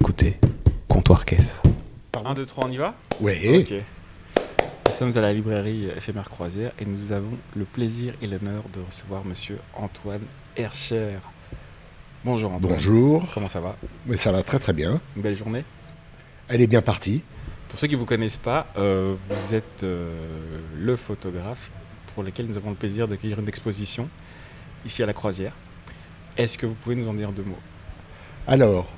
[0.00, 0.36] écoutez
[0.88, 1.62] Comptoir Caisse.
[2.14, 3.58] 1, 2, 3, on y va Oui.
[3.58, 3.74] Ok.
[4.86, 8.80] Nous sommes à la librairie Éphémère Croisière et nous avons le plaisir et l'honneur de
[8.80, 10.22] recevoir monsieur Antoine
[10.56, 11.18] Hercher.
[12.24, 12.74] Bonjour Antoine.
[12.74, 13.26] Bonjour.
[13.34, 13.76] Comment ça va
[14.06, 15.00] Mais ça va très très bien.
[15.16, 15.64] Une belle journée
[16.48, 17.22] Elle est bien partie.
[17.68, 20.14] Pour ceux qui ne vous connaissent pas, euh, vous êtes euh,
[20.78, 21.70] le photographe
[22.14, 24.08] pour lequel nous avons le plaisir d'accueillir une exposition
[24.86, 25.52] ici à la Croisière.
[26.38, 27.58] Est-ce que vous pouvez nous en dire deux mots?
[28.46, 28.88] Alors,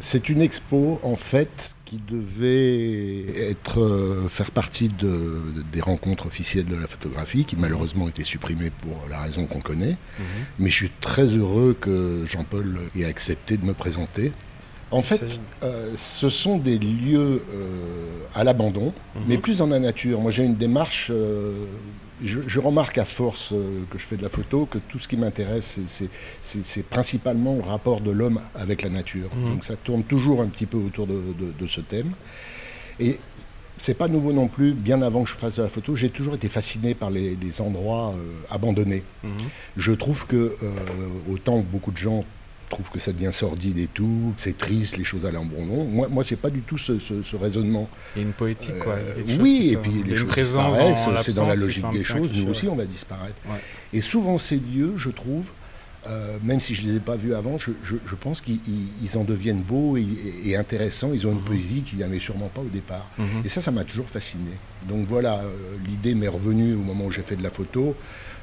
[0.00, 5.40] c'est une expo en fait qui devait être euh, faire partie de-
[5.72, 9.60] des rencontres officielles de la photographie, qui malheureusement ont été supprimées pour la raison qu'on
[9.60, 9.96] connaît.
[10.58, 14.32] Mais je suis très heureux que Jean-Paul ait accepté de me présenter.
[14.90, 15.22] En fait,
[15.62, 19.22] euh, ce sont des lieux euh, à l'abandon, Mhm.
[19.28, 20.20] mais plus dans la nature.
[20.20, 21.10] Moi, j'ai une démarche.
[21.14, 21.52] euh,
[22.22, 23.54] je, je remarque à force
[23.90, 25.78] que je fais de la photo que tout ce qui m'intéresse,
[26.42, 29.30] c'est- principalement le rapport de l'homme avec la nature.
[29.34, 29.50] Mhm.
[29.54, 32.10] Donc, ça tourne toujours un petit peu autour de, de- de ce thème.
[32.98, 33.18] Et
[33.78, 34.72] c'est pas nouveau non plus.
[34.74, 37.60] Bien avant que je fasse de la photo, j'ai toujours été fasciné par les, les
[37.62, 39.02] endroits euh, abandonnés.
[39.24, 39.30] Mhm.
[39.78, 40.72] Je trouve que euh,
[41.32, 42.24] autant que beaucoup de gens
[42.70, 46.08] trouvent que ça devient sordide et tout, que c'est triste, les choses à l'abandon, moi,
[46.08, 47.88] moi c'est pas du tout ce, ce- ce raisonnement.
[48.16, 48.94] Il y a une poétique, quoi.
[48.94, 52.48] Euh, oui, et puis les choses disparaissent, en c'est dans la logique des choses, nous
[52.48, 53.36] aussi on va disparaître.
[53.46, 53.58] Ouais.
[53.92, 55.50] Et souvent ces lieux, je trouve,
[56.06, 58.88] euh, même si je les ai pas vus avant, je, je- je pense qu'ils ils-
[59.02, 60.06] ils en deviennent beaux et,
[60.44, 61.44] et intéressants, ils ont une Mhm.
[61.44, 63.06] poésie qu'il n'y avait sûrement pas au départ.
[63.18, 63.26] Mhm.
[63.44, 64.52] Et ça, ça m'a toujours fasciné.
[64.88, 65.50] Donc voilà, euh,
[65.86, 67.94] l'idée m'est revenue au moment où j'ai fait de la photo,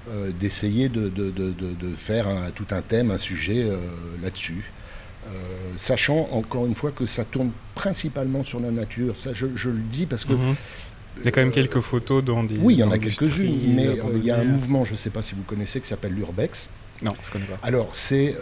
[0.10, 3.78] euh, d'essayer de, de- de- de- faire un- tout un thème, un sujet euh,
[4.22, 4.64] là-dessus.
[5.28, 5.30] Euh,
[5.76, 9.18] sachant encore une fois que ça tourne principalement sur la nature.
[9.18, 10.34] Ça, je, je le dis parce que.
[10.34, 10.56] Mhm.
[11.20, 12.56] Il y a quand même quelques photos dans des.
[12.58, 15.10] Oui, il y en a quelques-unes, mais il y a un mouvement, je ne sais
[15.10, 16.70] pas si vous connaissez, qui s'appelle l'Urbex.
[17.02, 17.58] Non, je connais pas.
[17.64, 18.36] Alors, c'est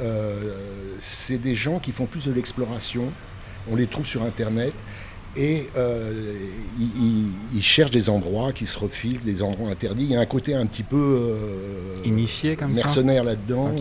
[0.99, 3.05] c'est des gens qui font plus de l'exploration.
[3.71, 4.73] On les trouve sur Internet
[5.37, 6.11] et euh,
[7.53, 10.03] ils cherchent des endroits qui se refilent, des endroits interdits.
[10.03, 13.73] Il y a un côté un petit peu euh, Initié comme ça mercenaire là-dedans.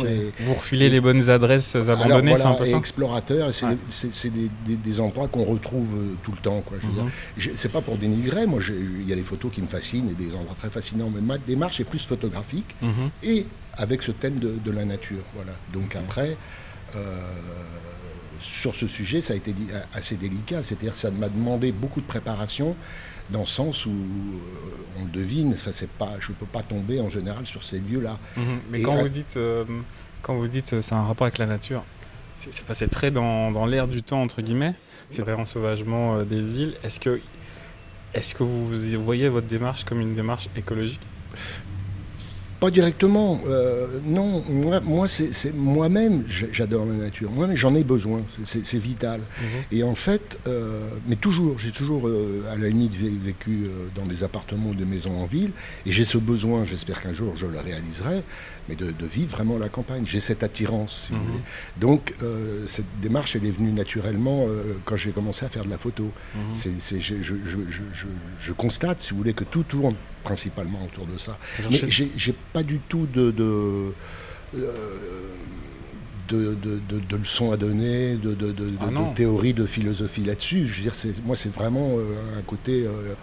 [0.47, 4.31] Vous refilez les bonnes adresses abandonnées, c'est un voilà, peu et ça explorateur, c'est Ouais.
[4.31, 6.63] des, des- des endroits qu'on retrouve euh, tout le temps.
[6.67, 6.87] Quoi, je.
[6.87, 7.11] Mhm.
[7.37, 10.15] Je- C'est pas pour dénigrer, moi il y a des photos qui me fascinent et
[10.15, 13.11] des endroits très fascinants, mais ma démarche est plus photographique Mhm.
[13.23, 15.23] et avec ce thème de, de la nature.
[15.35, 15.53] Voilà.
[15.73, 16.37] Donc après,
[18.41, 22.01] sur ce sujet, ça a été di- assez délicat, c'est-à-dire que ça m'a demandé beaucoup
[22.01, 22.77] de préparation
[23.31, 26.63] dans le sens où euh, on le devine, enfin, c'est pas, je ne peux pas
[26.63, 28.19] tomber en général sur ces lieux-là.
[28.37, 28.45] Mhm.
[28.71, 29.65] Mais quand à- vous dites, euh,
[30.23, 31.85] quand vous dites, euh, c'est un rapport avec la nature,
[32.39, 34.75] c'est- passé très dans, dans l'air du temps entre guillemets.
[35.11, 36.75] C'est vrai en sauvagement euh, des villes.
[36.83, 37.21] Est-ce que,
[38.15, 38.69] est-ce que vous
[39.03, 41.01] voyez votre démarche comme une démarche écologique?
[42.65, 44.43] Pas directement, euh, non.
[44.49, 47.31] Moi, moi c'est moi-même, j'adore la nature.
[47.31, 48.23] Moi, j'en ai besoin.
[48.27, 49.21] c'est- vital.
[49.71, 54.07] Et en fait, euh, mais toujours, j'ai toujours euh, à la limite vé- vécu dans
[54.07, 55.51] des appartements ou des maisons en ville,
[55.85, 58.23] et j'ai ce besoin, j'espère qu'un jour je le réaliserai,
[58.71, 60.05] mais de, de vivre vraiment la campagne.
[60.07, 61.27] J'ai cette attirance, si vous Mhm.
[61.27, 61.41] voulez.
[61.79, 62.15] Donc,
[62.67, 64.47] cette démarche, elle est venue naturellement
[64.87, 66.05] quand j'ai commencé à faire de la photo.
[66.35, 66.41] Mhm.
[66.55, 67.15] C'est- je,
[68.41, 71.37] je- constate, si vous voulez, que tout tourne principalement autour de ça.
[71.71, 71.79] Mais
[72.17, 73.93] j'ai pas du tout de, de,
[74.57, 74.71] euh,
[76.29, 80.67] de, de- de- de leçons à donner, de, de, de- Ah théorie, de philosophie là-dessus.
[80.67, 82.87] Je veux dire, c'est- moi, c'est vraiment euh, un côté.
[82.87, 83.15] euh,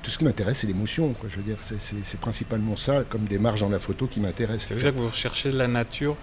[0.00, 1.12] tout ce qui m'intéresse, c'est l'émotion.
[1.12, 1.28] quoi.
[1.28, 4.62] Je veux dire, c'est- c'est c'est principalement ça, comme démarche dans la photo, qui m'intéresse.
[4.66, 6.16] Ça veut dire que vous recherchez de la nature,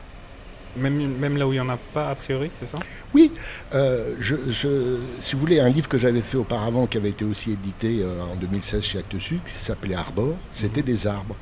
[0.78, 2.80] même, même là où il n'y en a pas a priori, c'est ça?
[3.14, 3.32] Oui,
[3.74, 7.24] euh, je, je- si vous voulez, un livre que j'avais fait auparavant, qui avait été
[7.24, 10.86] aussi édité euh, en 2016 chez Actes Sud, qui s'appelait Arbor, c'était Mhm.
[10.86, 11.36] des arbres.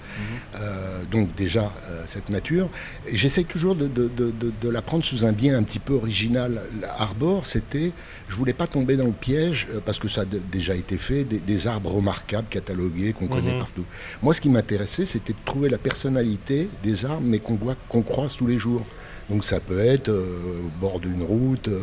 [0.55, 2.69] Euh, donc déjà, euh, cette nature.
[3.11, 5.93] J'essaie toujours de, de- de- de- de la prendre sous un biais un petit peu
[5.93, 6.61] original.
[6.99, 7.91] Arbor, c'était,
[8.29, 11.39] je voulais pas tomber dans le piège, parce que ça a déjà été fait, des,
[11.39, 13.59] des arbres remarquables, catalogués, qu'on connaît Mhm.
[13.59, 13.85] partout.
[14.21, 18.01] Moi, ce qui m'intéressait, c'était de trouver la personnalité des arbres, mais qu'on voit, qu'on
[18.03, 18.85] croise tous les jours.
[19.29, 21.79] Donc ça peut être euh, au bord d'une route, euh,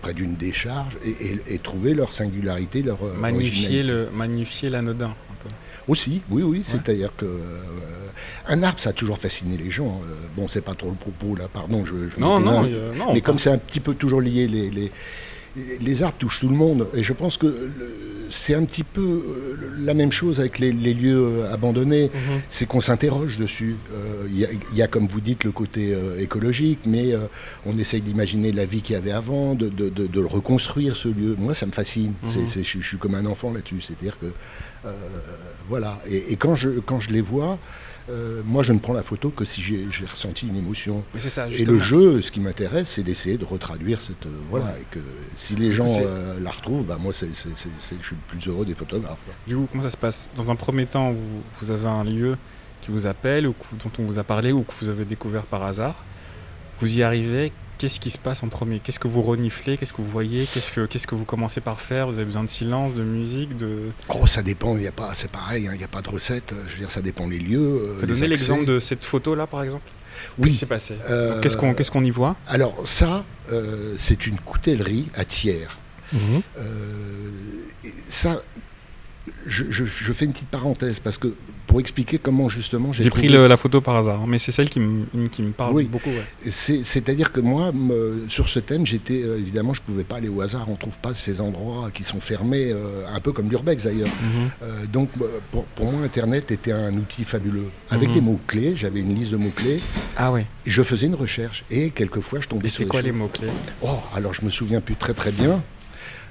[0.00, 5.06] près d'une décharge, et, et- et trouver leur singularité, leur euh, Magnifier le, magnifier l'anodin.
[5.08, 5.48] un peu.
[5.88, 7.26] Aussi, oui, oui, c'est-à-dire que
[8.46, 10.00] un arbre, ça a toujours fasciné les gens.
[10.08, 12.62] Euh, bon, c'est pas trop le propos là, pardon, je, je Non, non,
[12.96, 13.12] non.
[13.12, 14.92] mais comme c'est un petit peu toujours lié, les, les,
[15.56, 17.70] les arbres touchent tout le monde, et je pense que
[18.30, 22.10] c'est un petit peu euh, la même chose avec les, les lieux euh, abandonnés.
[22.14, 22.40] Mhm.
[22.48, 23.76] C'est qu'on s'interroge dessus.
[23.92, 27.12] Euh, Il y, a- il y a, comme vous dites, le côté euh, écologique, mais
[27.12, 27.26] euh,
[27.66, 30.96] on essaye d'imaginer la vie qu'il y avait avant, de, de- de- de le reconstruire,
[30.96, 31.36] ce lieu.
[31.38, 32.14] Moi, ça me fascine.
[32.22, 32.46] C'est- Mhm.
[32.46, 33.80] c'est- je, je suis comme un enfant là-dessus.
[33.82, 34.26] C'est-à-dire que
[34.84, 34.90] Euh,
[35.68, 36.00] voilà.
[36.10, 37.56] Et, quand, je, quand je les vois,
[38.10, 41.04] euh, moi, je ne prends la photo que si j'ai ressenti une émotion.
[41.14, 44.26] Mais ça, et le jeu, ce qui m'intéresse, c'est d'essayer de retraduire cette.
[44.50, 44.74] voilà.
[44.80, 45.00] Et que
[45.36, 45.86] si les gens
[46.40, 47.50] la retrouvent, bah, moi, je suis
[48.10, 49.18] le plus heureux des photographes.
[49.46, 50.30] Du coup, comment ça se passe?
[50.36, 52.36] Dans un premier temps, vous, vous avez un lieu
[52.80, 55.62] qui vous appelle ou dont on vous a parlé ou que vous avez découvert par
[55.62, 56.04] hasard.
[56.80, 58.78] Vous y arrivez, qu'est-ce qui se passe en premier?
[58.78, 59.76] Qu'est-ce que vous reniflez?
[59.76, 60.46] Qu'est-ce que vous voyez?
[60.46, 62.06] Qu'est-ce que qu'est-ce que vous commencez par faire?
[62.06, 64.76] Vous avez besoin de silence, de musique, de Oh, ça dépend.
[64.76, 65.66] Y a pas, c'est pareil.
[65.66, 66.54] Hein, il n'y a pas de recette.
[66.68, 67.82] Je veux dire, ça dépend des lieux.
[67.88, 69.84] Vous pouvez donner l'exemple de cette photo là, par exemple?
[70.38, 70.44] Oui.
[70.44, 70.94] Qu'est-ce qui s'est passé?
[71.10, 72.36] Euh, Qu'est-ce qu'on qu'est-ce qu'on y voit?
[72.46, 75.76] Alors ça, euh, c'est une coutellerie à tiers.
[76.14, 76.60] Euh,
[78.06, 78.42] ça,
[79.46, 81.34] je, je, fais une petite parenthèse parce que
[81.66, 84.80] pour expliquer comment justement j'ai pris la photo par hasard, hein, mais c'est celle qui
[84.80, 86.10] me, qui me parle beaucoup.
[86.44, 87.72] C'est-à-dire que moi,
[88.28, 90.68] sur ce thème, j'étais euh, évidemment, je pouvais pas aller au hasard.
[90.68, 94.08] On trouve pas ces endroits qui sont fermés, euh, un peu comme l'urbex d'ailleurs.
[94.08, 94.50] Mhm.
[94.62, 95.10] Euh, donc
[95.50, 97.68] pour, pour, moi, Internet était un outil fabuleux.
[97.90, 98.14] Avec mhm.
[98.14, 99.80] des mots clés, j'avais une liste de mots clés.
[100.16, 100.42] Ah oui.
[100.66, 102.68] Je faisais une recherche et quelquefois je tombais.
[102.68, 103.48] C'est quoi les mots clés
[103.82, 105.62] Oh, alors je me souviens plus très très bien.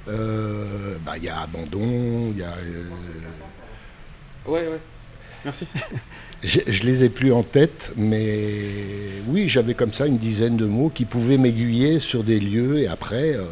[0.07, 2.53] Bah, il y a abandon, il y a.
[4.45, 4.80] Ouais, ouais.
[5.44, 5.65] Merci.
[6.44, 8.45] je, je, les ai plus en tête, mais
[9.27, 12.80] oui, j'avais comme ça une dizaine de mots qui pouvaient m'aiguiller sur des lieux.
[12.80, 13.45] Et après, euh,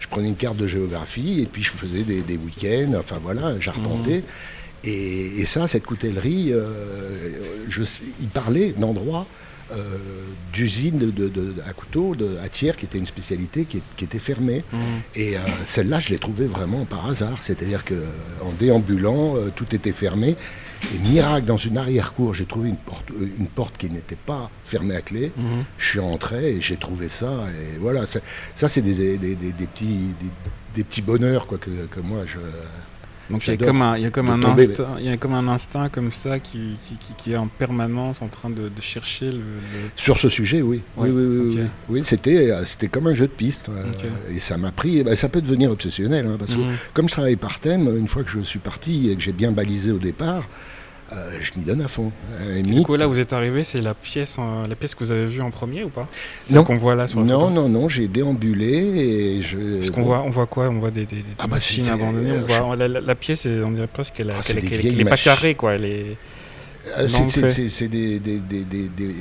[0.00, 2.94] je prenais une carte de géographie et puis je faisais des, week-ends.
[2.98, 4.18] Enfin voilà, j'arpentais.
[4.18, 4.88] Mmh.
[4.88, 7.82] Et, ça, cette coutellerie, euh, je,
[8.20, 9.26] il parlait d'endroits
[9.70, 9.98] euh,
[10.52, 14.64] d'usine de, à couteau de, à tiers qui était une spécialité qui, était fermée.
[14.72, 14.76] Mmh.
[15.14, 17.42] Et euh, celle-là, je l'ai trouvée vraiment par hasard.
[17.42, 20.36] C'est-à-dire qu'en déambulant, euh, tout était fermé.
[20.94, 24.96] Et miracle, dans une arrière-cour, j'ai trouvé une porte, une porte qui n'était pas fermée
[24.96, 25.32] à clé.
[25.36, 25.42] Mmh.
[25.76, 27.46] Je suis rentré et j'ai trouvé ça.
[27.50, 28.20] Et voilà, ça,
[28.54, 30.14] c'est des, des, petits,
[30.74, 32.38] des, petits bonheurs quoi, que, que moi, je,
[33.30, 35.16] donc il y, a comme un, il y a comme un instinct, il y a
[35.16, 38.80] comme un instinct comme ça qui, qui, qui, est en permanence en train de, de
[38.80, 39.42] chercher le,
[39.96, 40.80] Sur ce sujet, oui.
[40.96, 42.04] oui, oui, oui, oui.
[42.04, 43.66] c'était, c'était comme un jeu de piste.
[44.30, 45.02] Et ça m'a pris.
[45.02, 46.76] Bah, ça peut devenir obsessionnel, hein, parce que mhm.
[46.94, 49.52] comme je travaille par thème, une fois que je suis parti et que j'ai bien
[49.52, 50.44] balisé au départ,
[51.12, 52.12] euh, je m'y donne à fond.
[52.62, 55.40] du coup, là, vous êtes arrivé, c'est la pièce, la pièce que vous avez vue
[55.40, 56.06] en premier ou pas?
[56.50, 56.64] Non.
[56.64, 59.80] qu'on voit là sur la Non, non, non, j'ai déambulé et je.
[59.80, 60.68] Est-ce qu'on voit, on voit quoi?
[60.68, 62.32] On voit des, des, ah bah, machines abandonnées.
[62.32, 64.32] On voit, la, pièce, on dirait presque qu'elle
[64.96, 65.74] n'est pas carrée, quoi.
[65.74, 66.16] Elle est.
[66.96, 69.14] Euh, c'est des, des, des,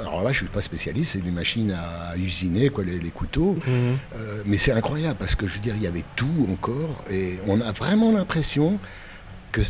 [0.00, 3.56] Alors là, je suis pas spécialiste, c'est des machines à, usiner, quoi, les, couteaux.
[3.66, 3.72] Mhm.
[4.16, 7.38] Euh, mais c'est incroyable parce que je veux dire, il y avait tout encore et
[7.46, 8.78] on a vraiment l'impression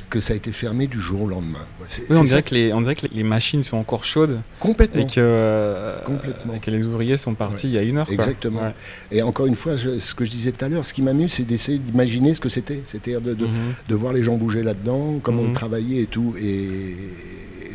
[0.08, 1.64] que, ça a été fermé du jour au lendemain.
[1.81, 4.40] Oui, on, dirait que les, on dirait que les machines sont encore chaudes.
[4.60, 5.02] Complètement.
[5.02, 6.58] Et que, euh, Complètement.
[6.58, 8.10] que les ouvriers sont partis il y a une heure.
[8.10, 8.72] Exactement.
[9.10, 11.44] Et encore une fois, ce que je disais tout à l'heure, ce qui m'amuse, c'est
[11.44, 12.82] d'essayer d'imaginer ce que c'était.
[12.84, 13.75] C'est-à-dire de, de, mhm.
[13.88, 15.54] de, voir les gens bouger là-dedans, comment on mhm.
[15.54, 16.34] travaillait et tout.
[16.40, 16.96] Et,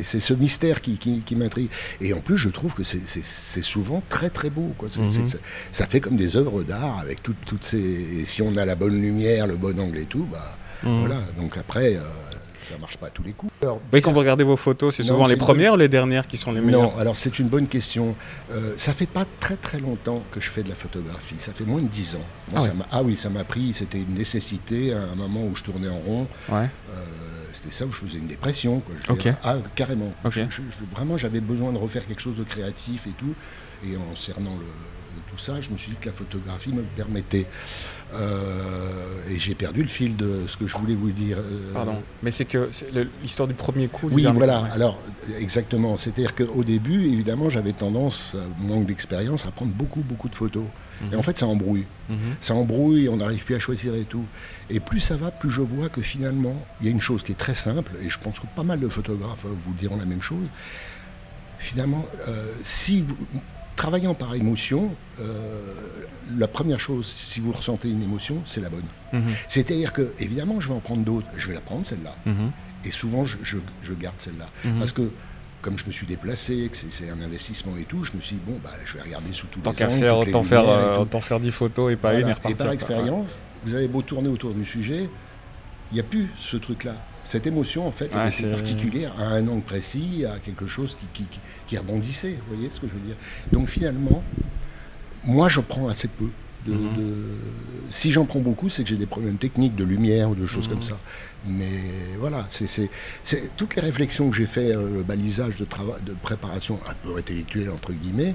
[0.02, 1.68] c'est ce mystère qui, qui, m'intrigue.
[2.00, 4.74] Et en plus, je trouve que c'est souvent très très beau.
[4.78, 4.88] Quoi.
[4.98, 5.26] Mhm.
[5.74, 8.24] ça fait comme des œuvres d'art avec toutes, toutes ces.
[8.26, 11.00] Si on a la bonne lumière, le bon angle et tout, bah, Mmh.
[11.00, 12.02] Voilà, donc après, euh,
[12.70, 13.52] ça marche pas à tous les coups.
[13.62, 16.38] Alors, oui, quand vous regardez vos photos, c'est souvent les premières ou les dernières qui
[16.38, 18.16] sont les meilleures Non, alors c'est une bonne question.
[18.52, 21.36] Euh, ça fait pas très très longtemps que je fais de la photographie.
[21.40, 22.56] Ça fait moins de 10 ans.
[22.56, 22.60] ah,
[22.92, 26.00] ah, oui, ça m'a pris, c'était une nécessité à un moment où je tournais en
[26.00, 26.28] rond.
[26.50, 26.70] Ouais.
[26.94, 27.04] Euh,
[27.54, 28.82] c'était ça où je faisais une dépression.
[28.82, 28.96] Quoi.
[29.44, 30.14] ah, carrément.
[30.96, 33.34] vraiment, j'avais besoin de refaire quelque chose de créatif et tout.
[33.86, 34.66] Et en cernant le,
[35.30, 37.46] tout ça, je me suis dit que la photographie me permettait.
[38.16, 38.90] Euh,
[39.30, 41.38] et j'ai perdu le fil de ce que je voulais vous dire.
[41.38, 42.70] Euh, Pardon, mais c'est que
[43.22, 44.10] l'histoire du premier coup.
[44.12, 44.68] oui, voilà.
[44.74, 45.00] Alors,
[45.40, 45.96] exactement.
[45.96, 50.66] C'est-à-dire qu'au début, évidemment, j'avais tendance, manque d'expérience, à prendre beaucoup, beaucoup de photos.
[51.02, 51.24] Et en mhm.
[51.24, 51.86] fait, ça embrouille.
[52.10, 52.18] Mhm.
[52.42, 54.26] Ça embrouille, on n'arrive plus à choisir et tout.
[54.70, 57.32] Et plus ça va, plus je vois que finalement, il y a une chose qui
[57.32, 60.22] est très simple, et je pense que pas mal de photographes vous diront la même
[60.22, 60.48] chose.
[61.58, 63.16] Finalement, euh, si vous,
[63.80, 64.90] travaillant par émotion,
[65.22, 65.24] euh,
[66.38, 68.84] la première chose, si vous ressentez une émotion, c'est la bonne.
[69.14, 69.34] Mhm.
[69.48, 71.28] C'est-à-dire que, évidemment, je vais en prendre d'autres.
[71.38, 72.14] Je vais la prendre, celle-là.
[72.26, 72.52] Mhm.
[72.84, 73.58] Et souvent, je,
[73.94, 74.50] garde celle-là.
[74.66, 74.80] Mhm.
[74.80, 75.10] Parce que,
[75.62, 78.42] comme je me suis déplacé, que c'est un investissement et tout, je me suis dit,
[78.46, 79.94] bon, bah, je vais regarder sous tous tant les angles.
[79.94, 82.52] Faire, autant, faire, euh, autant faire 10 photos et pas une et repartir.
[82.52, 83.28] Et par expérience,
[83.64, 85.10] vous avez beau tourner autour du sujet,
[85.92, 86.96] il n'y a plus ce truc-là
[87.30, 91.26] cette émotion, en fait, est particulière à un angle précis, à quelque chose qui,
[91.68, 92.32] qui, rebondissait.
[92.32, 93.18] Vous voyez ce que je veux dire?
[93.52, 94.24] Donc finalement,
[95.24, 96.30] moi, je prends assez peu.
[96.66, 97.00] De, mhm.
[97.92, 100.68] Si j'en prends beaucoup, c'est que j'ai des problèmes techniques de lumière ou de choses
[100.68, 100.84] comme mhm.
[100.84, 100.98] ça.
[101.48, 101.84] Mais
[102.20, 102.90] voilà, c'est
[103.56, 105.68] toutes les réflexions que j'ai fait, euh, le balisage de,
[106.04, 108.34] de préparation un peu intellectuelle, entre guillemets,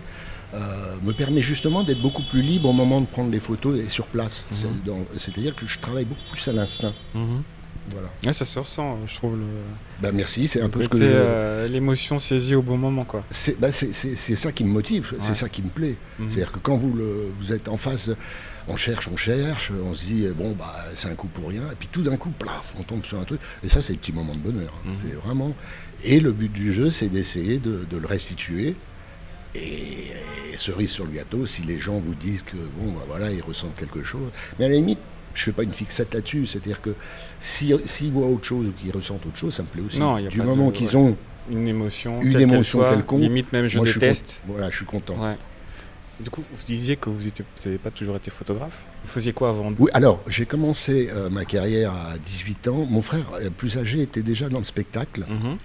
[0.55, 3.89] euh, me permet justement d'être beaucoup plus libre au moment de prendre les photos et
[3.89, 4.47] sur place.
[4.53, 5.05] Mhm.
[5.19, 6.95] C'est-à-dire que je travaille beaucoup plus à l'instinct.
[7.91, 8.09] Voilà.
[8.25, 9.37] Ouais, ça se ressent, je trouve.
[9.37, 9.45] Le...
[10.01, 13.23] Bah merci, c'est un peu ce que euh, l'émotion saisie au bon moment, quoi.
[13.29, 15.19] C'est bah, c'est ça qui me motive, Ouais.
[15.21, 15.97] c'est ça qui me plaît.
[16.19, 16.31] Mhm.
[16.31, 18.11] C'est-à-dire que quand vous, le- vous êtes en face,
[18.69, 21.75] on cherche, on cherche, on se dit, bon, bah, c'est un coup pour rien, et
[21.79, 23.41] puis tout d'un coup, plaf, on tombe sur un truc.
[23.63, 24.73] Et ça, c'est le petit moment de bonheur.
[24.87, 24.91] hein.
[24.91, 24.97] Mhm.
[25.03, 25.55] C'est vraiment.
[26.05, 28.77] Et le but du jeu, c'est d'essayer de, de le restituer.
[29.55, 30.09] Et,
[30.53, 33.43] et cerise sur le gâteau, si les gens vous disent que, bon, bah, voilà, ils
[33.43, 34.29] ressentent quelque chose.
[34.59, 34.99] Mais à la limite,
[35.35, 36.47] je fais pas une fixette là-dessus.
[36.47, 36.91] C'est-à-dire que
[37.41, 39.99] si- s'ils voient autre chose ou qu'ils ressentent autre chose, ça me plaît aussi.
[39.99, 40.97] Non, du pas moment qu'ils ouais.
[40.97, 41.17] ont.
[41.51, 43.21] Une émotion, Une quelle émotion soit, quelconque.
[43.21, 44.41] limite même je moi, déteste.
[44.47, 45.15] Voilà, je suis content.
[45.23, 45.37] Ouais.
[46.21, 47.21] Du coup, vous disiez que vous
[47.67, 48.79] n'avez pas toujours été photographe.
[49.05, 52.87] Vous faisiez quoi avant Oui, alors j'ai commencé euh, ma carrière à 18 ans.
[52.89, 55.59] Mon frère euh, plus âgé était déjà dans le spectacle Mhm.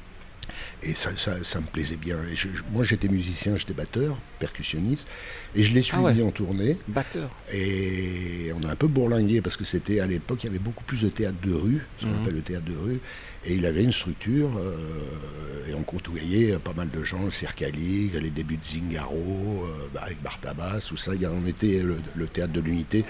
[0.83, 2.17] Et ça, ça- ça me plaisait bien.
[2.31, 5.07] Et je- je- moi j'étais musicien, j'étais batteur, percussionniste
[5.55, 6.21] et je l'ai suivi Ah ouais.
[6.23, 6.77] en tournée.
[6.87, 7.29] Batteur.
[7.53, 10.83] Et on a un peu bourlingué parce que c'était à l'époque, il y avait beaucoup
[10.83, 12.21] plus de théâtre de rue, ce qu'on Mhm.
[12.21, 12.99] appelle le théâtre de rue.
[13.45, 18.15] Et il avait une structure euh, et on côtoyait pas mal de gens, Cirque Ligue,
[18.15, 21.11] les débuts de Zingaro, euh, bah, avec Bartabas, tout ça.
[21.23, 23.05] On était le, le théâtre de l'unité.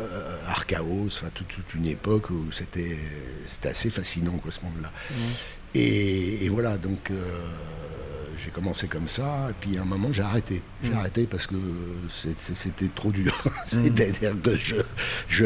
[0.00, 2.98] Euh, Archaos, enfin toute, toute une époque où c'était
[3.64, 4.90] assez fascinant quoi ce monde-là.
[5.12, 5.16] Mhm.
[5.74, 7.14] Et, et voilà, donc euh,
[8.42, 10.62] j'ai commencé comme ça, et puis à un moment j'ai arrêté.
[10.82, 10.96] J'ai Mhm.
[10.98, 11.56] arrêté parce que
[12.10, 13.32] c'était trop dur.
[13.72, 13.86] Mhm.
[13.86, 14.76] C'est-à-dire que je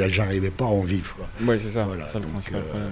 [0.08, 1.14] j'arrivais pas à en vivre.
[1.16, 1.28] quoi.
[1.40, 1.84] Oui, c'est ça.
[1.84, 2.88] Voilà, ça le donc, euh.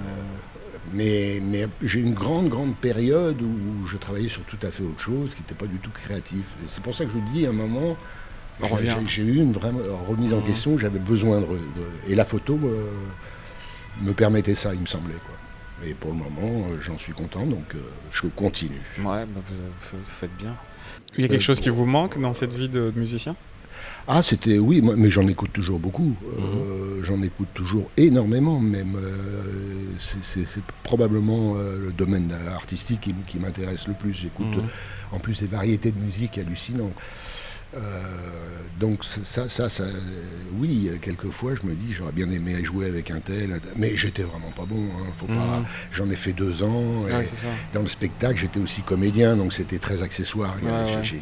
[0.94, 5.00] Mais, mais j'ai une grande, grande période où je travaillais sur tout à fait autre
[5.00, 6.44] chose, qui n'était pas du tout créatif.
[6.68, 7.96] C'est pour ça que je vous dis, à un moment,
[9.08, 9.72] j'ai- eu une vraie
[10.08, 10.44] remise en Mhm.
[10.46, 11.46] question, j'avais besoin de,
[12.08, 12.84] Et la photo euh,
[14.00, 15.14] me permettait ça, il me semblait.
[15.26, 15.34] Quoi.
[15.84, 17.78] Et pour le moment, euh, j'en suis content, donc euh,
[18.10, 18.80] je continue.
[18.98, 20.54] Ouais, bah, vous, faites bien.
[21.16, 23.36] Il y a quelque Euh, chose qui vous manque dans cette vie de, de musicien?
[24.08, 26.16] Ah, c'était, oui, moi- mais j'en écoute toujours beaucoup.
[26.38, 28.96] Euh, j'en écoute toujours énormément, même.
[28.96, 29.12] euh,
[30.00, 30.44] c'est-
[30.82, 34.12] probablement euh, le domaine artistique qui m'intéresse le plus.
[34.12, 34.62] J'écoute Mhm.
[35.12, 36.92] en plus des variétés de musique hallucinantes.
[37.74, 37.80] Euh,
[38.78, 39.84] donc ça, ça, ça,
[40.58, 44.50] oui, quelquefois je me dis j'aurais bien aimé jouer avec un tel, mais j'étais vraiment
[44.50, 44.84] pas bon.
[44.98, 45.34] hein, faut pas.
[45.60, 45.64] Mhm.
[45.92, 47.06] J'en ai fait deux ans.
[47.08, 47.24] et Ouais,
[47.74, 50.56] dans le spectacle, j'étais aussi comédien, donc c'était très accessoire.
[50.62, 51.20] Ouais, ouais.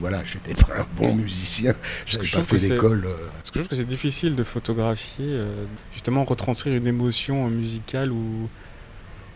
[0.00, 1.74] Voilà, j'étais pas un bon musicien.
[2.06, 3.04] J'avais pas fait d'école.
[3.06, 7.46] euh, Parce que je trouve que c'est difficile de photographier, euh, justement retranscrire une émotion
[7.46, 8.48] euh, musicale ou,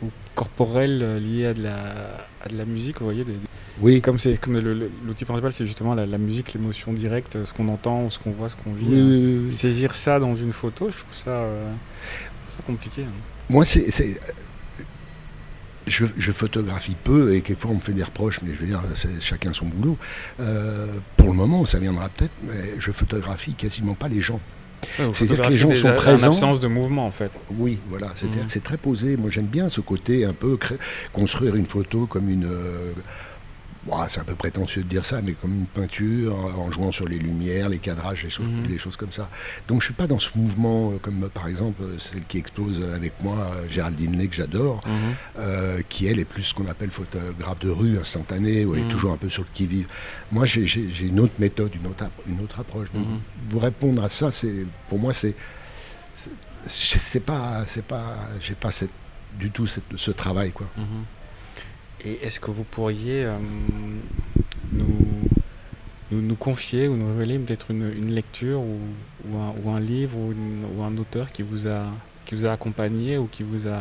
[0.03, 3.25] ou corporelle liée à de la, à de la musique, vous voyez.
[3.25, 3.33] des-
[3.81, 4.59] Oui, comme c'est comme
[5.07, 8.33] l'outil principal, c'est justement la, la musique, l'émotion directe, euh, ce qu'on entend, ce qu'on
[8.33, 8.87] voit, ce qu'on vit.
[8.89, 9.53] oui, oui, oui, oui.
[9.55, 11.71] Saisir ça dans une photo, je trouve ça, euh,
[12.25, 13.03] je trouve ça compliqué.
[13.03, 13.13] hein.
[13.51, 13.87] Moi, c'est.
[15.87, 18.83] Je, je photographie peu et quelquefois on me fait des reproches, mais je veux dire,
[18.95, 19.97] c'est chacun son boulot.
[20.39, 24.39] Euh, pour le moment, ça viendra peut-être, mais je photographie quasiment pas les gens.
[24.99, 26.27] Ouais, C'est-à-dire que les gens des- sont en présents.
[26.29, 27.41] absence de mouvement, en fait.
[27.57, 28.47] Oui, voilà, c'est-à-dire Mhm.
[28.49, 29.17] que c'est très posé.
[29.17, 30.59] Moi, j'aime bien ce côté un peu
[31.13, 32.45] construire une photo comme une.
[32.45, 32.93] euh,
[33.89, 36.93] bon, c'est un peu prétentieux de dire ça, mais comme une peinture, en en jouant
[36.93, 38.67] sur les lumières, les cadrages, les choses, Mhm.
[38.69, 39.29] les choses comme ça.
[39.69, 42.39] Donc, je suis pas dans ce mouvement, euh, comme euh, par exemple euh, celle qui
[42.39, 44.81] explose avec moi, euh, Géraldine Lay, que j'adore,
[45.39, 48.89] euh, qui elle est plus ce qu'on appelle photographe de rue, instantanée, où elle Mhm.
[48.89, 49.87] est toujours un peu sur le qui-vive.
[50.33, 50.67] Moi, j'ai-
[51.07, 52.89] une autre méthode, une autre, app- une autre approche.
[52.93, 53.21] Donc, Mhm.
[53.51, 55.35] vous répondre à ça, c'est pour moi, c'est
[56.67, 58.91] c'est- pas, c'est pas, j'ai pas cette,
[59.39, 60.67] du tout cette- ce travail quoi.
[60.77, 61.05] Mhm.
[62.05, 63.37] Et est-ce que vous pourriez euh,
[64.73, 64.87] nous,
[66.13, 68.79] nous, nous confier ou nous révéler peut-être une, une lecture ou,
[69.29, 71.87] ou, un, ou un livre ou, une- ou un auteur qui vous a
[72.25, 73.81] qui vous a accompagné ou qui vous a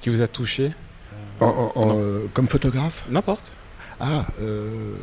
[0.00, 0.72] qui vous a touché?
[1.40, 3.04] En- en- en, euh, comme photographe?
[3.10, 3.56] N'importe.
[4.02, 4.94] Ah, euh,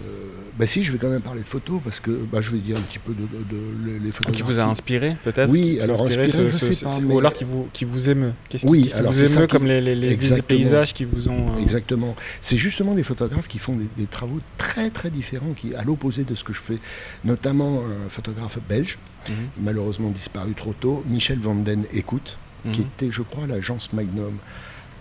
[0.58, 2.78] bah si, je vais quand même parler de photos parce que bah, je vais dire
[2.78, 4.36] un petit peu de, de- de- les- les photographes.
[4.38, 7.20] Qui vous a inspiré peut-être Oui, alors inspiré inspiré, je sais pas, c'est- mais- Ou
[7.20, 9.94] alors qui vous, qui vous émeut Oui, qui alors vous émeut qui- comme les, les,
[9.94, 10.48] les Exactement.
[10.48, 11.56] paysages qui vous ont...
[11.56, 12.16] euh, Exactement.
[12.42, 16.24] C'est justement des photographes qui font des, des travaux très très différents, qui à l'opposé
[16.24, 16.80] de ce que je fais.
[17.24, 18.98] Notamment un photographe belge,
[19.30, 22.40] mhm, malheureusement disparu trop tôt, Michel Van Den Écoute,
[22.74, 22.88] qui mhm.
[22.98, 24.38] était, je crois, l'agence Magnum.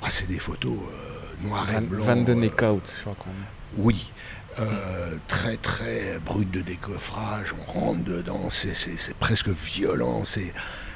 [0.02, 2.04] Ah, c'est des photos euh, noires et Van, blancs.
[2.06, 3.30] Van den euh, Eekhout, je crois qu'on...
[3.76, 4.12] Oui.
[4.58, 8.72] Euh, très très brut de décoffrage, on rentre dedans, c'est,
[9.18, 10.24] presque violent.
[10.24, 10.52] c'est-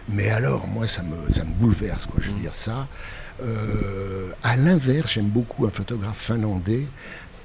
[0.08, 2.40] Mais alors, moi, ça me, ça me bouleverse, quoi, je veux Mhm.
[2.40, 2.88] dire ça.
[3.42, 6.86] Euh, à l'inverse, j'aime beaucoup un photographe finlandais,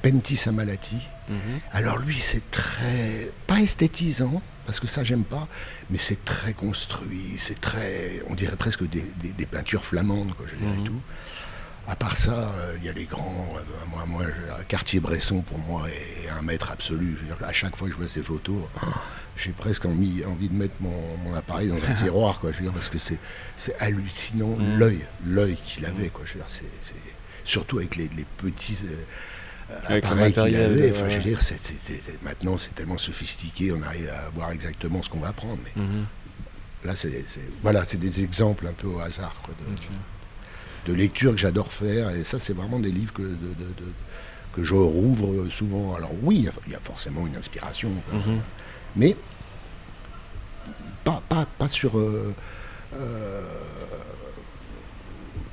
[0.02, 1.08] Pentti Samalati.
[1.30, 1.38] Mhm.
[1.74, 3.32] Alors lui, c'est très...
[3.48, 5.48] pas esthétisant, parce que ça, j'aime pas,
[5.90, 8.22] mais c'est très construit, c'est très...
[8.30, 10.86] on dirait presque des, des- des peintures flamandes, quoi, je dirais Mhm.
[10.86, 11.02] tout.
[11.88, 13.48] À part ça, euh, il y a les grands.
[13.58, 13.62] euh,
[13.92, 14.24] moi, moi,
[14.68, 17.16] Cartier-Bresson, pour moi, est un maître absolu.
[17.16, 18.64] Je veux dire, à chaque fois que je vois ces photos,
[19.38, 22.52] j'ai presque envie, envie de mettre mon, mon appareil dans un tiroir, quoi.
[22.52, 23.20] Je veux dire, parce que c'est,
[23.58, 24.80] c'est hallucinant Mm.
[24.80, 26.24] l'œil, l'œil qu'il avait, quoi.
[26.26, 26.94] Je veux dire, c'est, c'est-
[27.44, 28.80] surtout avec les, les petits.
[28.86, 30.92] euh, Avec le appareils qu'il matériel, avait.
[30.92, 31.12] Enfin, ouais.
[31.12, 31.60] je veux dire, c'est-
[32.24, 35.60] maintenant, c'est tellement sophistiqué, on arrive à voir exactement ce qu'on va prendre.
[35.64, 36.06] Mais Mhm.
[36.84, 37.24] là, c'est,
[37.62, 39.88] voilà, c'est des exemples un peu au hasard, quoi, de, Ok.
[40.86, 42.10] De lecture que j'adore faire.
[42.12, 43.36] Et ça, c'est vraiment des livres que, de-
[44.54, 45.96] que je rouvre souvent.
[45.96, 48.20] Alors oui, il y a- forcément une inspiration, quoi.
[48.20, 48.40] Mhm.
[48.96, 49.16] mais
[51.04, 51.98] pas, pas, pas sur...
[51.98, 52.34] euh,
[52.96, 53.42] euh,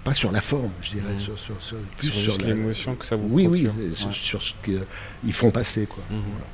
[0.05, 1.19] pas sur la forme, je dirais, Mhm.
[1.19, 3.83] sur, sur, sur- la- l'émotion que ça vous Oui, oui, procure.
[4.09, 4.13] Ouais.
[4.13, 6.03] sur ce qu'ils font passer, quoi.
[6.11, 6.23] Mhm.
[6.33, 6.47] Voilà.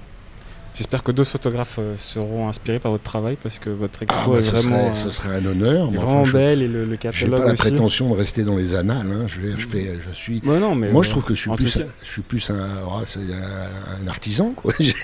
[0.78, 4.30] J'espère que d'autres photographes euh, seront inspirés par votre travail parce que votre Ah, expo
[4.32, 5.90] bah, est vraiment, serait, ce serait un honneur.
[5.90, 7.62] vraiment enfin, je- belle et le, le J'ai catalogue pas la aussi.
[7.62, 9.10] prétention de rester dans les annales.
[9.10, 9.26] hein.
[9.26, 10.40] Je, je, fais, je suis.
[10.44, 12.22] Ouais, non, mais Moi, euh, je trouve que je suis plus, tout cas- je suis
[12.22, 12.56] plus un,
[12.88, 14.72] ah, artisan, quoi.
[14.80, 14.94] J'ai-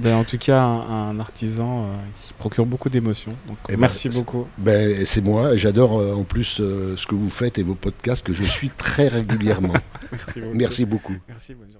[0.00, 1.86] ben, en tout cas, un, un artisan euh,
[2.26, 3.34] qui procure beaucoup d'émotions.
[3.68, 4.46] Eh ben, merci beaucoup.
[4.58, 5.56] Ben, c'est moi.
[5.56, 6.44] J'adore euh, en plus
[6.96, 9.72] ce que vous faites et vos podcasts que je suis très régulièrement.
[10.12, 10.54] Merci beaucoup.
[10.54, 11.14] Merci beaucoup.
[11.26, 11.78] Merci, bonne journée.